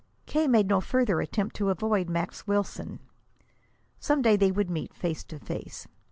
K. 0.25 0.47
made 0.47 0.67
no 0.67 0.81
further 0.81 1.21
attempt 1.21 1.55
to 1.57 1.69
avoid 1.69 2.09
Max 2.09 2.47
Wilson. 2.47 3.01
Some 3.99 4.23
day 4.23 4.35
they 4.35 4.51
would 4.51 4.67
meet 4.71 4.95
face 4.95 5.23
to 5.25 5.37
face. 5.37 5.87